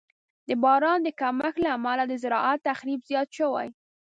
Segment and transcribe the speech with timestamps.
[0.47, 3.67] د باران د کمښت له امله د زراعت تخریب زیات شوی.